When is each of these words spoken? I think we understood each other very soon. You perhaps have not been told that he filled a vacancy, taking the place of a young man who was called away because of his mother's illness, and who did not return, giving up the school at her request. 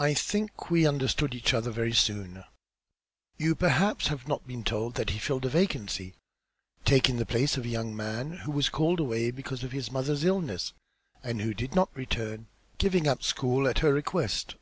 I 0.00 0.14
think 0.14 0.68
we 0.68 0.84
understood 0.84 1.32
each 1.32 1.54
other 1.54 1.70
very 1.70 1.92
soon. 1.92 2.42
You 3.38 3.54
perhaps 3.54 4.08
have 4.08 4.26
not 4.26 4.44
been 4.48 4.64
told 4.64 4.96
that 4.96 5.10
he 5.10 5.20
filled 5.20 5.46
a 5.46 5.48
vacancy, 5.48 6.16
taking 6.84 7.18
the 7.18 7.24
place 7.24 7.56
of 7.56 7.64
a 7.64 7.68
young 7.68 7.94
man 7.94 8.32
who 8.38 8.50
was 8.50 8.68
called 8.68 8.98
away 8.98 9.30
because 9.30 9.62
of 9.62 9.70
his 9.70 9.92
mother's 9.92 10.24
illness, 10.24 10.72
and 11.22 11.40
who 11.40 11.54
did 11.54 11.72
not 11.72 11.94
return, 11.94 12.48
giving 12.78 13.06
up 13.06 13.18
the 13.18 13.26
school 13.26 13.68
at 13.68 13.78
her 13.78 13.92
request. 13.94 14.56